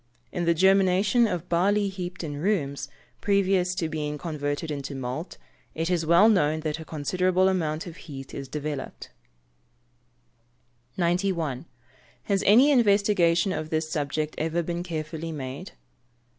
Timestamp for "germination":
0.55-1.27